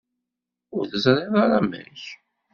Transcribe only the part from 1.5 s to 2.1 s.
amek?